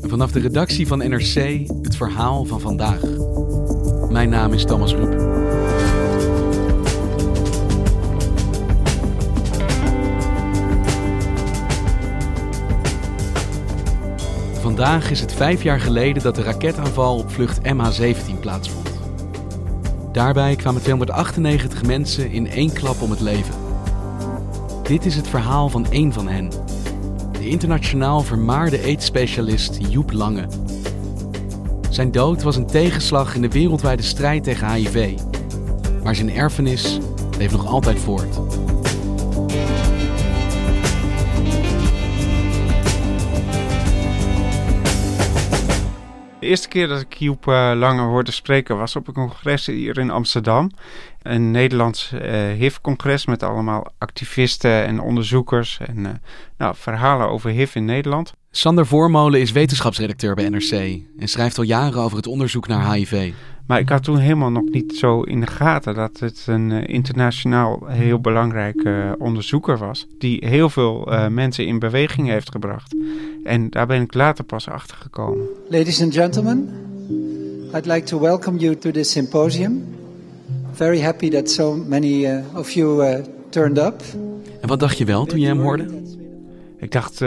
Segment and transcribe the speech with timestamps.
[0.00, 3.00] Vanaf de redactie van NRC het verhaal van vandaag.
[4.10, 5.20] Mijn naam is Thomas Rup.
[14.60, 18.90] Vandaag is het vijf jaar geleden dat de raketaanval op vlucht MH17 plaatsvond.
[20.12, 23.54] Daarbij kwamen 298 mensen in één klap om het leven.
[24.82, 26.67] Dit is het verhaal van één van hen.
[27.48, 30.46] Internationaal vermaarde aids-specialist Joep Lange.
[31.90, 35.18] Zijn dood was een tegenslag in de wereldwijde strijd tegen HIV.
[36.02, 36.98] Maar zijn erfenis
[37.38, 38.38] leeft nog altijd voort.
[46.48, 50.10] Eerste keer dat ik Joep uh, Lange hoorde spreken was op een congres hier in
[50.10, 50.70] Amsterdam.
[51.22, 52.12] Een Nederlands
[52.56, 56.10] HIV-congres met allemaal activisten en onderzoekers en uh,
[56.58, 58.32] nou, verhalen over HIV in Nederland.
[58.50, 63.32] Sander Voormolen is wetenschapsredacteur bij NRC en schrijft al jaren over het onderzoek naar HIV.
[63.68, 66.82] Maar ik had toen helemaal nog niet zo in de gaten dat het een uh,
[66.86, 70.06] internationaal heel belangrijke uh, onderzoeker was.
[70.18, 72.96] Die heel veel uh, mensen in beweging heeft gebracht.
[73.44, 75.46] En daar ben ik later pas achter gekomen.
[75.68, 76.68] Ladies and gentlemen,
[77.74, 79.84] I'd like to welcome you to this symposium.
[80.72, 84.02] Very happy that so many of you turned up.
[84.60, 86.02] En wat dacht je wel toen je hem hoorde?
[86.78, 87.18] Ik dacht,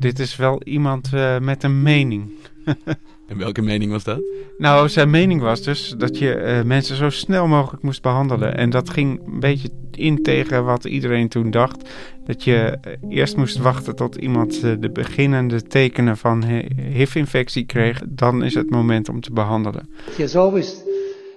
[0.00, 2.30] dit is wel iemand met een mening.
[3.28, 4.20] En welke mening was dat?
[4.58, 8.56] Nou, zijn mening was dus dat je uh, mensen zo snel mogelijk moest behandelen.
[8.56, 11.90] En dat ging een beetje in tegen wat iedereen toen dacht.
[12.24, 12.78] Dat je
[13.08, 16.44] eerst moest wachten tot iemand uh, de beginnende tekenen van
[16.92, 18.02] HIV-infectie kreeg.
[18.08, 19.88] Dan is het moment om te behandelen.
[20.16, 20.82] He has always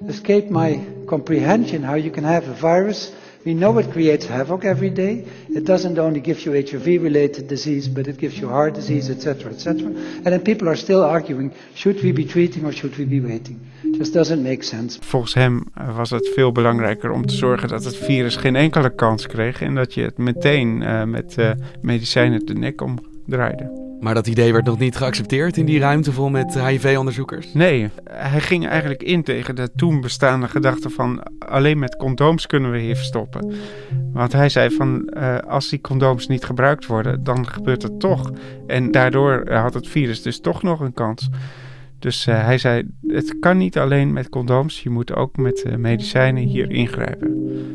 [0.08, 3.12] escaped my comprehension how you can have a virus
[3.44, 5.26] We know it creates havoc every day.
[5.50, 9.88] It doesn't only give you HIV-related disease, but it gives you heart disease, etc., etc.
[9.88, 13.60] And then people are still arguing: should we be treating or should we be waiting?
[13.98, 15.00] Just doesn't make sense.
[15.02, 15.64] Volgens hem
[15.96, 19.76] was het veel belangrijker om te zorgen dat het virus geen enkele kans kreeg en
[19.76, 21.52] dat je het meteen uh, met uh,
[21.82, 23.91] medicijnen de nek omdraaide.
[24.02, 27.54] Maar dat idee werd nog niet geaccepteerd in die ruimte vol met HIV-onderzoekers?
[27.54, 32.72] Nee, hij ging eigenlijk in tegen de toen bestaande gedachte van alleen met condooms kunnen
[32.72, 33.54] we HIV stoppen.
[34.14, 38.32] Want hij zei van uh, als die condooms niet gebruikt worden, dan gebeurt het toch.
[38.68, 41.30] En daardoor had het virus dus toch nog een kans.
[42.00, 45.76] Dus uh, hij zei, het kan niet alleen met condooms, je moet ook met uh,
[45.76, 47.28] medicijnen hier ingrijpen.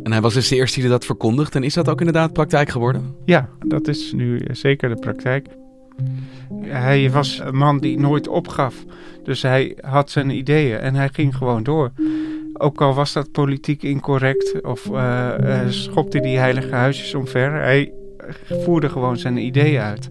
[0.02, 1.54] En hij was dus de eerste die dat verkondigt.
[1.54, 3.14] En is dat ook inderdaad praktijk geworden?
[3.24, 5.46] Ja, dat is nu zeker de praktijk.
[6.60, 8.84] Hij was een man die nooit opgaf.
[9.24, 11.92] Dus hij had zijn ideeën en hij ging gewoon door.
[12.52, 17.52] Ook al was dat politiek incorrect of uh, uh, schopte die heilige huisjes omver.
[17.52, 17.92] Hij
[18.48, 20.10] voerde gewoon zijn ideeën uit.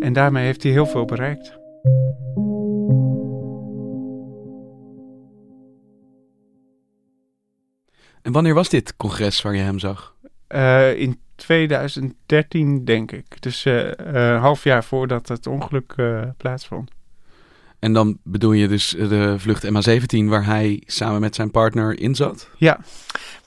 [0.00, 1.60] En daarmee heeft hij heel veel bereikt.
[8.22, 10.14] En wanneer was dit congres waar je hem zag?
[10.54, 13.42] Uh, in 2013, denk ik.
[13.42, 16.90] Dus uh, een half jaar voordat het ongeluk uh, plaatsvond.
[17.78, 22.14] En dan bedoel je dus de vlucht MH17 waar hij samen met zijn partner in
[22.14, 22.48] zat?
[22.56, 22.80] Ja.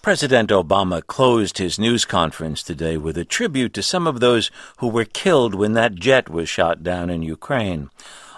[0.01, 4.91] President Obama closed his news conference today with a tribute to some of those who
[4.91, 7.89] were killed when that jet was shot down in Ukraine.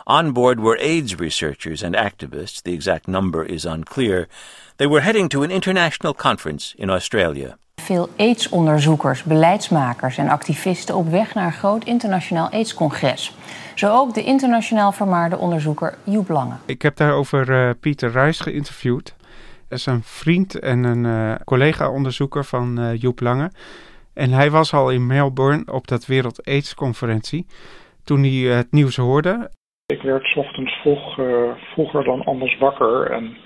[0.03, 2.61] On board were AIDS researchers and activists.
[2.61, 4.27] The exact number is unclear.
[4.75, 7.57] They were heading to an international conference in Australia.
[7.81, 13.35] Veel AIDS-onderzoekers, beleidsmakers en activisten op weg naar een groot internationaal AIDS-congres.
[13.75, 16.56] Zo ook de internationaal vermaarde onderzoeker Joep Lange.
[16.65, 19.15] Ik heb daarover uh, Pieter Ruijs geïnterviewd.
[19.69, 23.51] Dat is een vriend en een uh, collega-onderzoeker van uh, Joep Lange.
[24.13, 27.45] En hij was al in Melbourne op dat Wereld AIDS-conferentie
[28.03, 29.50] toen hij het nieuws hoorde.
[29.85, 31.13] Ik werd 's ochtends vroeg,
[31.73, 33.38] vroeger dan anders wakker en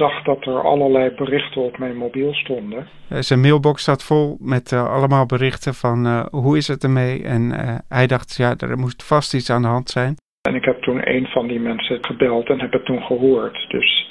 [0.00, 2.86] zag dat er allerlei berichten op mijn mobiel stonden.
[3.08, 7.22] Zijn mailbox zat vol met uh, allemaal berichten van uh, hoe is het ermee.
[7.24, 10.14] En uh, hij dacht, ja, er moest vast iets aan de hand zijn.
[10.48, 13.66] En ik heb toen een van die mensen gebeld en heb het toen gehoord.
[13.68, 14.08] Dus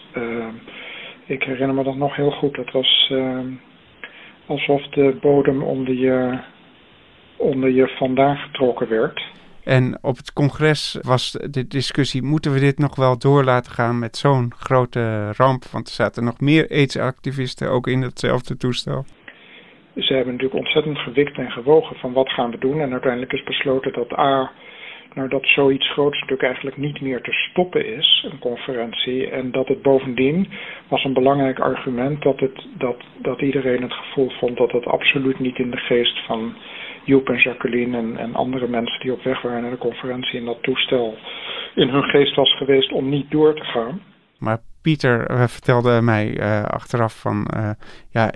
[1.25, 2.55] ik herinner me dat nog heel goed.
[2.55, 3.13] Het was
[4.45, 6.39] alsof de bodem onder je,
[7.37, 9.21] onder je vandaan getrokken werd.
[9.77, 13.99] En op het congres was de discussie: moeten we dit nog wel door laten gaan
[13.99, 15.63] met zo'n grote ramp?
[15.63, 19.05] Want er zaten nog meer AIDS-activisten ook in hetzelfde toestel.
[19.95, 22.79] Ze hebben natuurlijk ontzettend gewikt en gewogen van wat gaan we doen.
[22.81, 24.51] En uiteindelijk is besloten dat A
[25.13, 29.29] nou, dat zoiets groots natuurlijk eigenlijk niet meer te stoppen is, een conferentie.
[29.29, 30.47] En dat het bovendien
[30.87, 35.39] was een belangrijk argument dat, het, dat, dat iedereen het gevoel vond dat het absoluut
[35.39, 36.55] niet in de geest van
[37.09, 40.45] Joep en Jacqueline en, en andere mensen die op weg waren naar de conferentie in
[40.45, 41.17] dat toestel
[41.75, 44.01] in hun geest was geweest om niet door te gaan.
[44.39, 47.69] Maar Pieter uh, vertelde mij uh, achteraf van, uh,
[48.11, 48.33] ja,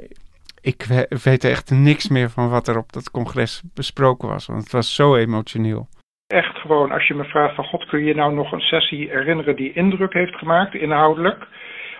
[0.61, 4.71] ik weet echt niks meer van wat er op dat congres besproken was, want het
[4.71, 5.87] was zo emotioneel
[6.33, 9.55] echt gewoon, als je me vraagt van God, kun je nou nog een sessie herinneren
[9.55, 11.47] die indruk heeft gemaakt, inhoudelijk,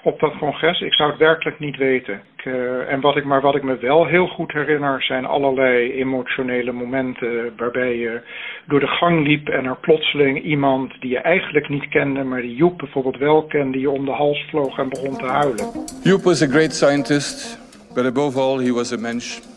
[0.04, 0.82] op dat congres?
[0.82, 2.22] Ik zou het werkelijk niet weten.
[2.38, 5.92] Ik, uh, en wat ik, maar wat ik me wel heel goed herinner, zijn allerlei
[5.92, 8.22] emotionele momenten waarbij je
[8.68, 12.56] door de gang liep en er plotseling iemand die je eigenlijk niet kende, maar die
[12.56, 15.66] Joep bijvoorbeeld wel kende, je om de hals vloog en begon te huilen.
[16.04, 17.60] Joep was a great scientist,
[17.94, 19.52] but above all he was a mensch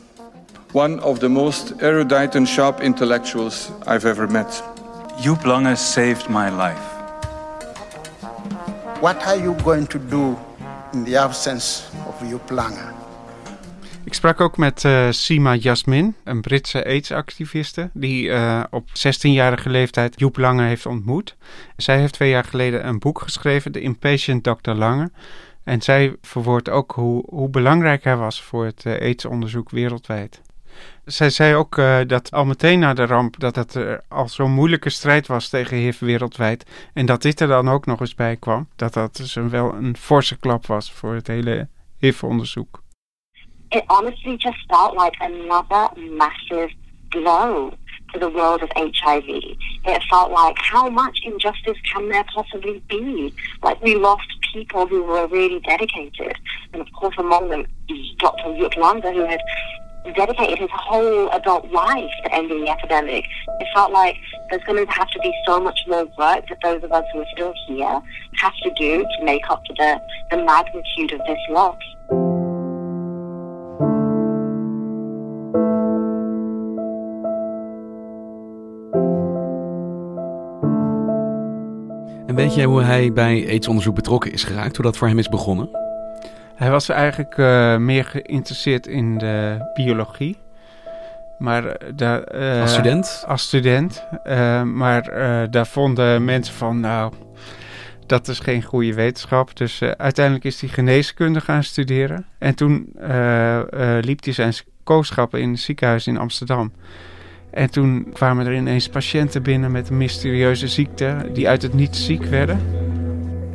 [0.76, 4.62] one of the most erudite and sharp intellectuals I've ever met.
[5.22, 6.95] Joep Lange saved my life.
[9.00, 10.38] What are you going to do
[10.93, 12.93] in the absence of Joep Lange?
[14.04, 20.20] Ik sprak ook met uh, Sima Jasmin, een Britse AIDS-activiste, die uh, op 16-jarige leeftijd
[20.20, 21.37] Joep Lange heeft ontmoet.
[21.76, 24.70] Zij heeft twee jaar geleden een boek geschreven, The Impatient Dr.
[24.70, 25.10] Lange.
[25.64, 30.40] En zij verwoordt ook hoe, hoe belangrijk hij was voor het uh, AIDS-onderzoek wereldwijd.
[31.05, 34.50] Zij zei ook uh, dat al meteen na de ramp dat het uh, al zo'n
[34.50, 36.70] moeilijke strijd was tegen HIV wereldwijd.
[36.94, 38.69] En dat dit er dan ook nog eens bij kwam.
[38.76, 41.69] Dat dat dus een, wel een forse klap was voor het hele
[41.99, 42.82] HIV-onderzoek.
[43.69, 46.75] It honestly just felt like another massive
[47.08, 47.73] blow
[48.12, 49.28] to the world of HIV.
[49.84, 53.32] It felt like how much injustice can there possibly be?
[53.62, 56.37] Like we lost people who were really dedicated.
[56.73, 57.67] And of course among them
[58.19, 58.56] Dr.
[58.56, 59.40] Yuk Landa who had
[60.14, 63.25] dedicated his whole adult life to ending the epidemic.
[63.61, 64.17] It felt like
[64.50, 67.20] there's going to have to be so much more work that those of us who
[67.20, 68.00] are still here
[68.35, 70.00] have to do to make up to the,
[70.31, 71.76] the magnitude of this loss.
[82.26, 85.29] En weet jij hoe hij bij aidsonderzoek betrokken is geraakt, hoe dat voor hem is
[85.29, 85.86] begonnen?
[86.56, 90.38] Hij was eigenlijk uh, meer geïnteresseerd in de biologie.
[91.38, 91.62] Maar
[91.94, 93.25] de, uh, als student?
[93.26, 94.06] Als student.
[94.25, 95.03] Uh, maar
[95.50, 97.12] daar vonden mensen van, nou,
[98.06, 99.56] dat is geen goede wetenschap.
[99.56, 102.26] Dus uiteindelijk is hij geneeskunde gaan studeren.
[102.38, 102.93] En toen
[104.00, 104.52] liep hij zijn
[104.85, 106.73] kooschappen in het ziekenhuis in Amsterdam.
[107.50, 112.05] En toen kwamen er ineens patiënten binnen met een mysterieuze ziekte, die uit het niets
[112.05, 112.61] ziek werden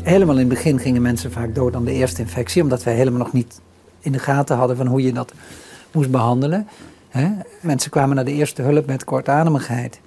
[0.04, 3.20] helemaal in het begin gingen mensen vaak dood aan de eerste infectie, omdat wij helemaal
[3.20, 3.62] nog niet
[4.00, 5.34] in de gaten hadden van hoe je dat
[5.92, 6.68] moest behandelen.
[7.62, 10.00] Mensen kwamen naar de eerste hulp met kortademigheid.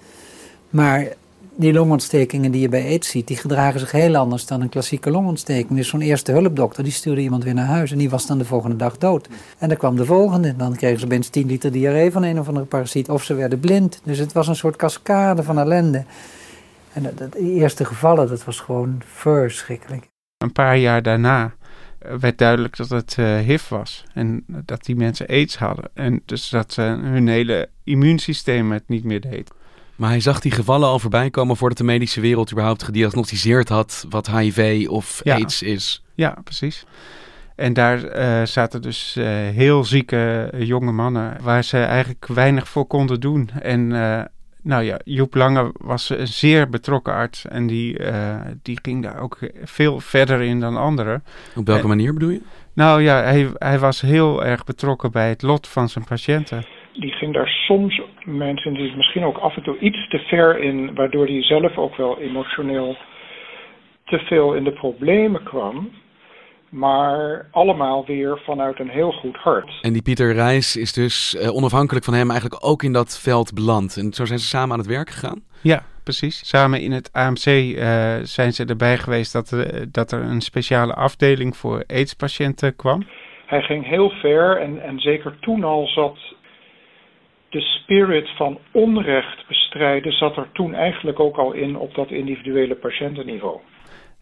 [0.70, 1.08] Maar
[1.56, 5.10] die longontstekingen die je bij aids ziet, die gedragen zich heel anders dan een klassieke
[5.10, 5.78] longontsteking.
[5.78, 8.44] Dus zo'n eerste hulpdokter, die stuurde iemand weer naar huis en die was dan de
[8.44, 9.28] volgende dag dood.
[9.58, 12.38] En dan kwam de volgende en dan kregen ze opeens 10 liter diarree van een
[12.38, 14.00] of andere parasiet of ze werden blind.
[14.04, 16.04] Dus het was een soort cascade van ellende.
[16.94, 20.08] En dat, dat, die eerste gevallen, dat was gewoon verschrikkelijk.
[20.38, 21.54] Een paar jaar daarna
[21.98, 24.04] eh, werd duidelijk dat het uh, HIV was.
[24.12, 25.90] En dat die mensen aids hadden.
[25.94, 29.50] En dus dat uh, hun hele immuunsysteem het niet meer deed.
[29.96, 34.06] Maar hij zag die gevallen al voorbij komen voordat de medische wereld überhaupt gediagnosticeerd had
[34.08, 36.04] wat HIV of AIDS is.
[36.14, 36.86] Ja, precies.
[37.56, 42.86] En daar uh, zaten dus uh, heel zieke jonge mannen waar ze eigenlijk weinig voor
[42.86, 43.50] konden doen.
[43.60, 43.92] En
[44.64, 49.20] nou ja, Joep Lange was een zeer betrokken arts en die, uh, die ging daar
[49.20, 51.22] ook veel verder in dan anderen.
[51.56, 52.42] Op welke manier bedoel je?
[52.74, 56.64] Nou ja, hij, hij was heel erg betrokken bij het lot van zijn patiënten.
[56.92, 61.26] Die ging daar soms, mensen misschien ook af en toe iets te ver in, waardoor
[61.26, 62.96] hij zelf ook wel emotioneel
[64.04, 65.90] te veel in de problemen kwam
[66.74, 69.78] maar allemaal weer vanuit een heel goed hart.
[69.80, 73.54] En die Pieter Reis is dus uh, onafhankelijk van hem eigenlijk ook in dat veld
[73.54, 73.96] beland.
[73.96, 75.42] En zo zijn ze samen aan het werk gegaan?
[75.62, 76.48] Ja, precies.
[76.48, 80.40] Samen in het AMC uh, eh, zijn ze erbij geweest dat, uh, dat er een
[80.40, 83.06] speciale afdeling voor AIDS-patiënten kwam.
[83.46, 86.18] Hij ging heel ver en, en zeker toen al zat
[87.48, 92.74] de spirit van onrecht bestrijden, zat er toen eigenlijk ook al in op dat individuele
[92.74, 93.60] patiëntenniveau.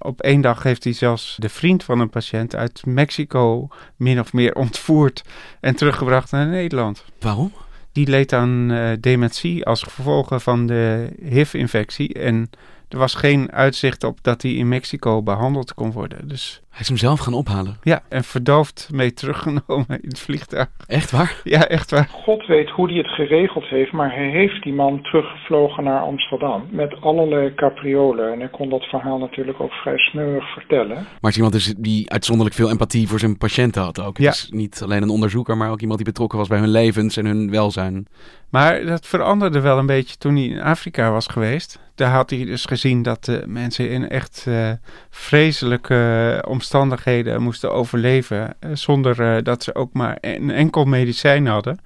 [0.02, 4.32] Op één dag heeft hij zelfs de vriend van een patiënt uit Mexico min of
[4.32, 5.22] meer ontvoerd
[5.60, 7.04] en teruggebracht naar Nederland.
[7.20, 7.52] Waarom?
[7.92, 12.14] Die leed aan uh, dementie als gevolg van de HIV-infectie.
[12.14, 12.50] En
[12.88, 16.28] er was geen uitzicht op dat hij in Mexico behandeld kon worden.
[16.28, 17.76] Dus hij is hem zelf gaan ophalen.
[17.82, 20.68] Ja, en verdoofd mee teruggenomen in het vliegtuig.
[20.86, 21.40] Echt waar?
[21.44, 22.08] Ja, echt waar.
[22.08, 26.66] God weet hoe hij het geregeld heeft, maar hij heeft die man teruggevlogen naar Amsterdam.
[26.70, 28.32] Met allerlei capriolen.
[28.32, 30.94] En hij kon dat verhaal natuurlijk ook vrij smeuig vertellen.
[30.94, 34.18] Maar het is iemand dus die uitzonderlijk veel empathie voor zijn patiënten had ook.
[34.18, 34.30] Ja.
[34.30, 37.26] is niet alleen een onderzoeker, maar ook iemand die betrokken was bij hun levens en
[37.26, 38.06] hun welzijn.
[38.50, 41.80] Maar dat veranderde wel een beetje toen hij in Afrika was geweest.
[41.94, 44.70] Daar had hij dus gezien dat de mensen in echt uh,
[45.10, 48.54] vreselijke omstandigheden omstandigheden moesten overleven.
[48.58, 51.78] Eh, zonder eh, dat ze ook maar een enkel medicijn hadden.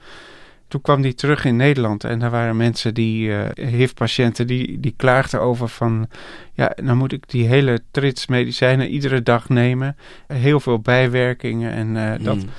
[0.68, 4.94] Toen kwam hij terug in Nederland en daar waren mensen die, uh, HIV-patiënten, die, die
[4.96, 6.08] klaagden over van,
[6.52, 9.96] ja, dan moet ik die hele trits medicijnen iedere dag nemen.
[10.26, 12.36] Heel veel bijwerkingen en dat.
[12.36, 12.50] Hmm.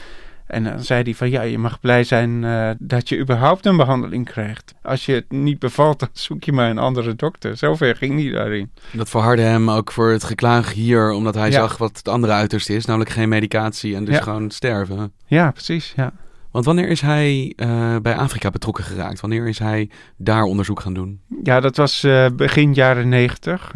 [0.48, 3.78] En dan zei hij van ja, je mag blij zijn uh, dat je überhaupt een
[3.78, 4.74] behandeling krijgt.
[4.82, 7.58] Als je het niet bevalt, dan zoek je maar een andere dokter.
[7.58, 8.72] Zover ging hij daarin.
[8.92, 12.76] Dat verhardde hem ook voor het geklaag hier, omdat hij zag wat het andere uiterste
[12.76, 14.22] is, namelijk geen medicatie en dus ja.
[14.22, 15.12] gewoon sterven.
[15.26, 15.94] Ja, precies.
[15.96, 16.14] Ja.
[16.52, 19.20] Want wanneer is hij uh, bij Afrika betrokken geraakt?
[19.20, 21.22] Wanneer is hij daar onderzoek gaan doen?
[21.44, 23.72] Ja, dat was uh, begin jaren 90.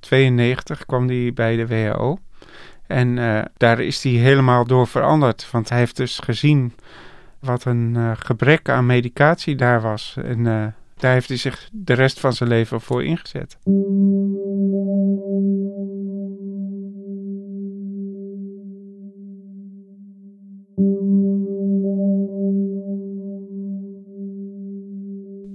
[0.00, 2.18] 92 kwam hij bij de WHO.
[2.86, 5.50] En uh, daar is hij helemaal door veranderd.
[5.50, 6.72] Want hij heeft dus gezien
[7.38, 10.16] wat een uh, gebrek aan medicatie daar was.
[10.24, 13.56] En uh, daar heeft hij zich de rest van zijn leven voor ingezet.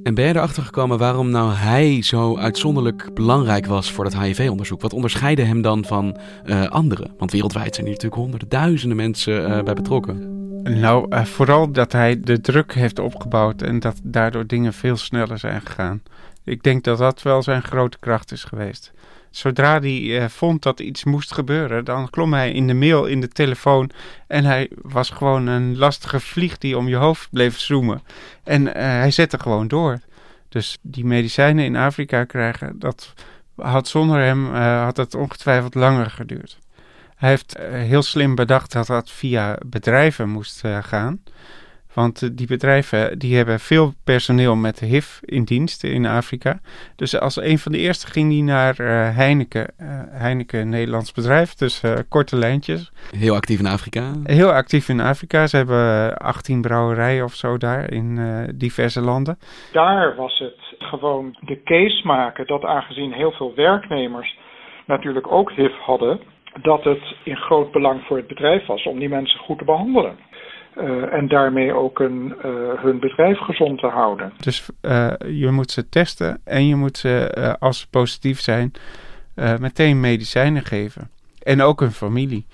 [0.10, 4.82] En ben je erachter gekomen waarom nou hij zo uitzonderlijk belangrijk was voor dat HIV-onderzoek?
[4.82, 7.12] Wat onderscheidde hem dan van uh, anderen?
[7.18, 10.38] Want wereldwijd zijn hier natuurlijk honderden, duizenden mensen uh, bij betrokken.
[10.64, 15.40] Nou, uh, vooral dat hij de druk heeft opgebouwd en dat daardoor dingen veel sneller
[15.40, 16.02] zijn gegaan.
[16.44, 18.92] Ik denk dat dat wel zijn grote kracht is geweest.
[19.30, 23.22] Zodra hij uh, vond dat iets moest gebeuren, dan klom hij in de mail, in
[23.22, 23.90] de telefoon.
[24.28, 28.02] En hij was gewoon een lastige vlieg die om je hoofd bleef zoomen.
[28.44, 30.00] En uh, hij zette gewoon door.
[30.50, 33.14] Dus die medicijnen in Afrika krijgen, dat
[33.56, 36.58] had zonder hem uh, had het ongetwijfeld langer geduurd.
[37.16, 41.22] Hij heeft heel slim bedacht dat dat via bedrijven moest gaan.
[42.04, 46.60] Want die bedrijven die hebben veel personeel met HIV in dienst in Afrika.
[46.96, 49.62] Dus als een van de eerste ging die naar uh, Heineken.
[49.82, 52.92] Uh, Heineken, een Nederlands bedrijf, dus uh, korte lijntjes.
[53.18, 54.12] Heel actief in Afrika?
[54.24, 55.48] Heel actief in Afrika.
[55.48, 58.10] Ze hebben 18 brouwerijen of zo daar in
[58.56, 59.38] diverse landen.
[59.72, 64.38] Daar was het gewoon de case maken dat aangezien heel veel werknemers
[64.86, 66.20] natuurlijk ook HIV hadden...
[66.62, 70.28] dat het in groot belang voor het bedrijf was om die mensen goed te behandelen.
[70.82, 74.34] Uh, en daarmee ook een, uh, hun bedrijf gezond te houden.
[74.38, 78.72] Dus uh, je moet ze testen en je moet ze, als ze positief zijn,
[79.60, 81.10] meteen medicijnen geven.
[81.44, 82.46] En ook hun familie.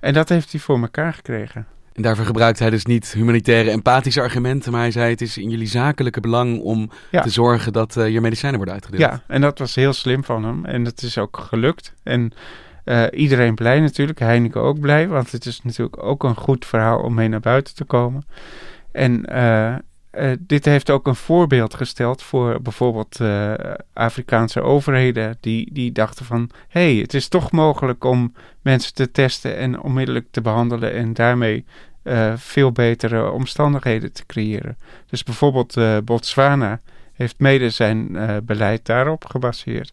[0.00, 1.66] En dat heeft hij voor elkaar gekregen.
[1.92, 5.50] En daarvoor gebruikt hij dus niet humanitaire, empathische argumenten, maar hij zei: Het is in
[5.50, 7.20] jullie zakelijke belang om ja.
[7.20, 9.02] te zorgen dat je medicijnen worden uitgedeeld.
[9.02, 10.64] Ja, en dat was heel slim van hem.
[10.64, 11.94] En dat is ook gelukt.
[12.02, 12.32] En
[12.84, 17.00] uh, iedereen blij natuurlijk, Heineken ook blij, want het is natuurlijk ook een goed verhaal
[17.00, 18.26] om mee naar buiten te komen.
[18.92, 19.74] En uh,
[20.12, 23.20] uh, dit heeft ook een voorbeeld gesteld voor bijvoorbeeld
[23.92, 29.56] Afrikaanse overheden, die, die dachten van, hey, het is toch mogelijk om mensen te testen
[29.56, 31.64] en onmiddellijk te behandelen en daarmee
[32.34, 34.76] veel betere omstandigheden te creëren.
[35.06, 36.80] Dus bijvoorbeeld Botswana
[37.12, 39.92] heeft mede zijn beleid daarop gebaseerd.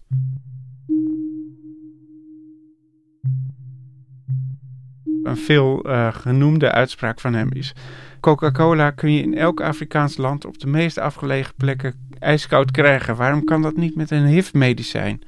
[5.23, 7.73] Een veel uh, genoemde uitspraak van hem is:
[8.19, 13.15] Coca-Cola kun je in elk Afrikaans land op de meest afgelegen plekken ijskoud krijgen.
[13.15, 15.21] Waarom kan dat niet met een HIV-medicijn?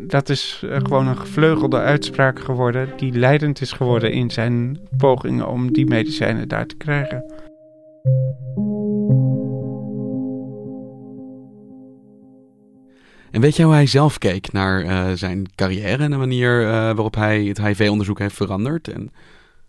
[0.00, 5.48] Dat is uh, gewoon een gevleugelde uitspraak geworden, die leidend is geworden in zijn pogingen
[5.48, 7.24] om die medicijnen daar te krijgen.
[13.36, 16.68] En weet je hoe hij zelf keek naar uh, zijn carrière en de manier uh,
[16.68, 18.88] waarop hij het HIV-onderzoek heeft veranderd?
[18.88, 19.12] En...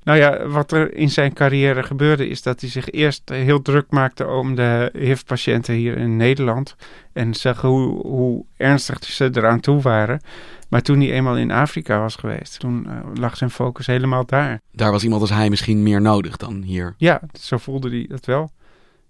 [0.03, 3.86] Nou ja, wat er in zijn carrière gebeurde is dat hij zich eerst heel druk
[3.89, 6.75] maakte om de HIV-patiënten hier in Nederland.
[7.13, 10.21] En zag hoe, hoe ernstig ze eraan toe waren.
[10.69, 14.62] Maar toen hij eenmaal in Afrika was geweest, toen uh, lag zijn focus helemaal daar.
[14.71, 16.93] Daar was iemand als hij misschien meer nodig dan hier.
[16.97, 18.51] Ja, zo voelde hij dat wel.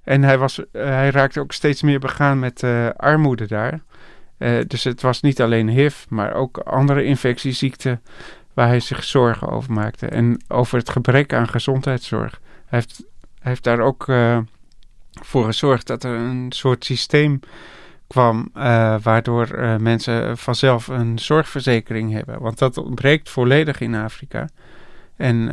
[0.04, 2.64] En hij, was, hij raakte ook steeds meer begaan met
[2.96, 3.82] armoede daar.
[4.38, 8.02] Uh, dus het was niet alleen HIV, maar ook andere infectieziekten
[8.54, 10.08] waar hij zich zorgen over maakte.
[10.08, 12.40] En over het gebrek aan gezondheidszorg.
[12.66, 12.98] Hij heeft,
[13.40, 14.38] hij heeft daar ook uh,
[15.12, 17.40] voor gezorgd dat er een soort systeem
[18.08, 19.48] kwam uh, waardoor
[19.82, 22.40] mensen vanzelf een zorgverzekering hebben.
[22.40, 24.50] Want dat ontbreekt volledig in Afrika.
[25.16, 25.52] En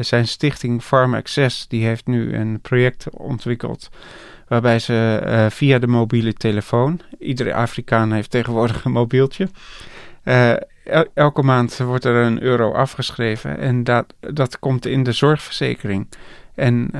[0.00, 3.88] zijn stichting Farm Access die heeft nu een project ontwikkeld
[4.48, 9.48] waarbij ze via de mobiele telefoon, iedere Afrikaan heeft tegenwoordig een mobieltje,
[10.84, 16.08] el elke maand wordt er een euro afgeschreven en dat, dat komt in de zorgverzekering.
[16.54, 16.90] En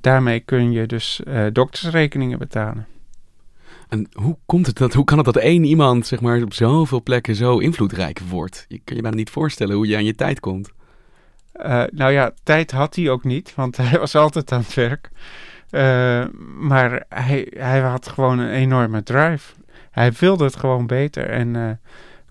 [0.00, 1.20] daarmee kun je dus
[1.52, 2.86] doktersrekeningen betalen.
[3.88, 7.02] En hoe komt het dat, hoe kan het dat één iemand, zeg maar, op zoveel
[7.02, 8.64] plekken zo invloedrijk wordt?
[8.68, 10.70] Je kan je bijna niet voorstellen hoe je aan je tijd komt.
[11.90, 15.10] Nou ja, tijd had hij ook niet, want hij was altijd aan het werk.
[15.70, 16.24] Uh,
[16.58, 19.52] maar hij, hij had gewoon een enorme drive.
[19.90, 21.70] Hij wilde het gewoon beter en uh,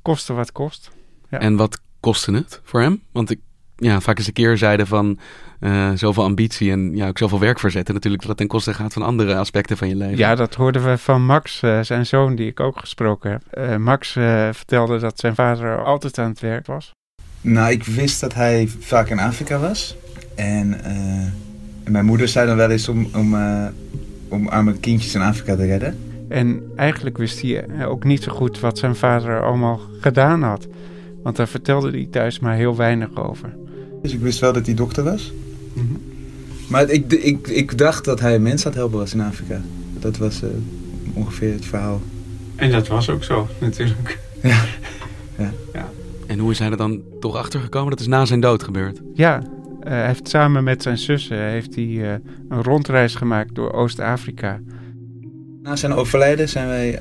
[0.02, 0.92] kostte wat kost.
[1.30, 1.40] Ja.
[1.40, 3.02] En wat kostte het voor hem?
[3.12, 3.40] Want ik,
[3.76, 5.20] ja, vaak eens een keer zeiden van
[5.60, 7.94] uh, zoveel ambitie en ja, ook zoveel werk verzetten.
[7.94, 10.18] Natuurlijk dat het ten koste gaat van andere aspecten van je leven.
[10.18, 13.42] Ja, dat hoorden we van Max, uh, zijn zoon, die ik ook gesproken heb.
[13.58, 14.12] Uh, Max
[14.52, 16.92] vertelde dat zijn vader altijd aan het werk was.
[17.42, 19.96] Nou, ik wist dat hij vaak in Afrika was.
[20.36, 20.80] En,
[21.86, 23.36] en mijn moeder zei dan wel eens om, om,
[24.28, 25.98] om arme kindjes in Afrika te redden.
[26.28, 30.68] En eigenlijk wist hij ook niet zo goed wat zijn vader allemaal gedaan had.
[31.24, 33.54] Want daar vertelde hij thuis maar heel weinig over.
[34.02, 35.34] Dus ik wist wel dat hij dokter was.
[35.74, 36.02] Mm -hmm.
[36.68, 39.62] Maar ik, ik, ik dacht dat hij mensen aan het helpen was in Afrika.
[40.00, 40.50] Dat was uh,
[41.14, 42.02] ongeveer het verhaal.
[42.56, 44.20] En dat was ook zo, natuurlijk.
[44.42, 44.64] Ja.
[45.38, 45.52] ja.
[45.74, 45.90] ja.
[46.28, 47.90] En hoe is hij er dan toch achter gekomen?
[47.90, 49.02] Dat is na zijn dood gebeurd.
[49.14, 49.48] Ja, uh,
[49.90, 52.12] hij heeft samen met zijn zussen heeft hij, uh,
[52.50, 54.60] een rondreis gemaakt door Oost-Afrika.
[55.62, 57.00] Na zijn overlijden zijn wij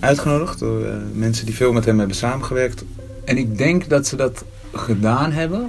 [0.00, 2.84] uitgenodigd door mensen die veel met hem hebben samengewerkt.
[3.24, 5.66] En ik denk dat ze dat gedaan hebben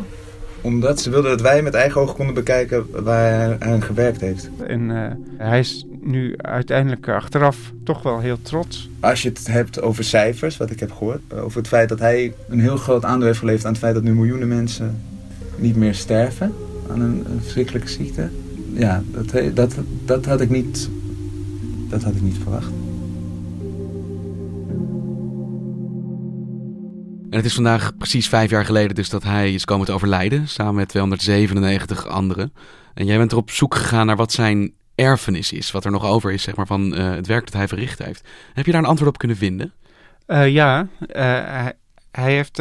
[0.63, 4.49] omdat ze wilden dat wij met eigen ogen konden bekijken waar hij aan gewerkt heeft.
[4.67, 5.07] En uh,
[5.37, 8.89] hij is nu uiteindelijk achteraf toch wel heel trots.
[8.99, 11.19] Als je het hebt over cijfers, wat ik heb gehoord.
[11.33, 14.03] Over het feit dat hij een heel groot aandeel heeft geleverd aan het feit dat
[14.03, 15.01] nu miljoenen mensen
[15.57, 16.53] niet meer sterven
[16.89, 18.29] aan een, een verschrikkelijke ziekte.
[18.73, 20.89] Ja, dat, dat, dat, had ik niet,
[21.89, 22.71] dat had ik niet verwacht.
[27.29, 30.47] En het is vandaag precies vijf jaar geleden dus dat hij is komen te overlijden,
[30.47, 32.53] samen met 297 anderen.
[32.93, 36.05] En jij bent er op zoek gegaan naar wat zijn erfenis is, wat er nog
[36.05, 38.27] over is zeg maar, van uh, het werk dat hij verricht heeft.
[38.53, 39.73] Heb je daar een antwoord op kunnen vinden?
[40.27, 41.65] Uh, ja, uh,
[42.13, 42.57] hij, heeft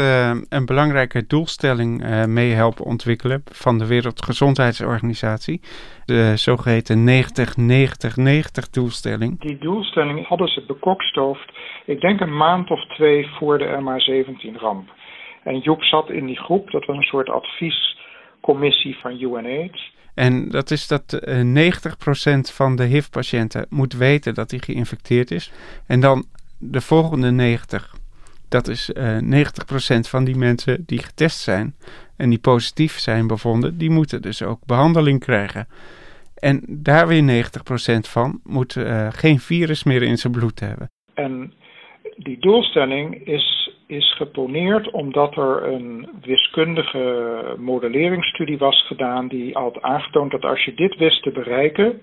[0.48, 5.60] een belangrijke doelstelling mee helpen ontwikkelen van de Wereldgezondheidsorganisatie.
[6.04, 9.40] De zogeheten 90-90-90 doelstelling.
[9.40, 11.52] Die doelstelling hadden ze bekokstoofd
[11.84, 14.90] ik denk een maand of twee voor de MH17-ramp.
[15.44, 19.92] En Joep zat in die groep, dat was een soort adviescommissie van UNAIDS.
[20.14, 25.52] En dat is dat uh, 90% van de HIV-patiënten moet weten dat hij geïnfecteerd is.
[25.86, 26.24] En dan
[26.58, 27.94] de volgende 90.
[28.52, 31.74] Dat is uh, 90% van die mensen die getest zijn
[32.16, 35.66] en die positief zijn bevonden, die moeten dus ook behandeling krijgen.
[36.34, 40.90] En daar weer 90% van moet uh, geen virus meer in zijn bloed hebben.
[41.14, 41.52] En
[42.16, 47.06] die doelstelling is, is geponeerd omdat er een wiskundige
[47.58, 52.00] modelleringsstudie was gedaan die had aangetoond dat als je dit wist te bereiken,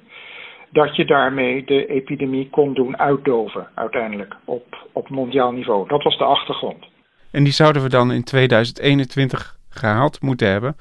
[0.71, 5.87] dat je daarmee de epidemie kon doen uitdoven uiteindelijk op, op mondiaal niveau.
[5.87, 6.85] Dat was de achtergrond.
[7.31, 10.75] En die zouden we dan in 2021 gehaald moeten hebben,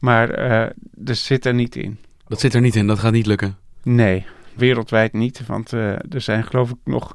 [0.00, 1.98] maar uh, dat zit er niet in.
[2.28, 3.56] Dat zit er niet in, dat gaat niet lukken?
[3.82, 7.14] Nee, wereldwijd niet, want uh, er zijn geloof ik nog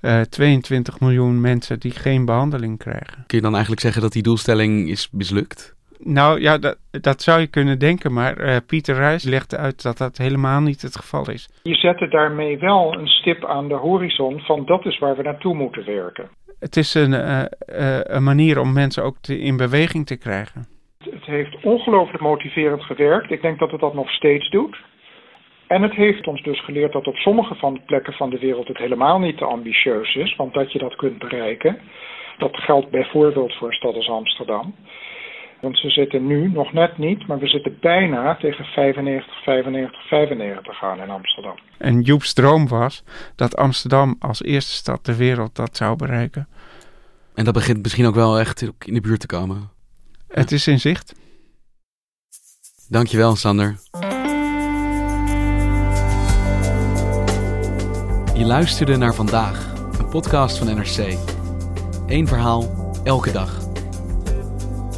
[0.00, 3.24] uh, eh, 22 miljoen mensen die geen behandeling krijgen.
[3.26, 5.75] Kun je dan eigenlijk zeggen dat die doelstelling is mislukt?
[5.98, 9.98] Nou ja, dat, dat zou je kunnen denken, maar uh, Pieter Ruijs legde uit dat
[9.98, 11.48] dat helemaal niet het geval is.
[11.62, 15.54] Je zette daarmee wel een stip aan de horizon van dat is waar we naartoe
[15.54, 16.28] moeten werken.
[16.58, 20.66] Het is een, uh, uh, een manier om mensen ook te, in beweging te krijgen.
[20.98, 23.30] Het heeft ongelooflijk motiverend gewerkt.
[23.30, 24.76] Ik denk dat het dat nog steeds doet.
[25.66, 28.68] En het heeft ons dus geleerd dat op sommige van de plekken van de wereld
[28.68, 31.78] het helemaal niet te ambitieus is, want dat je dat kunt bereiken.
[32.38, 34.74] Dat geldt bijvoorbeeld voor een stad als Amsterdam.
[35.60, 40.82] Want we zitten nu nog net niet, maar we zitten bijna tegen 95, 95, 95
[40.82, 41.54] aan in Amsterdam.
[41.78, 43.04] En Joep's droom was
[43.36, 46.48] dat Amsterdam als eerste stad ter wereld dat zou bereiken.
[47.34, 49.70] En dat begint misschien ook wel echt in de buurt te komen.
[50.28, 51.14] Het is in zicht.
[52.88, 53.76] Dankjewel, Sander.
[58.34, 61.18] Je luisterde naar vandaag, een podcast van NRC.
[62.06, 63.65] Eén verhaal, elke dag.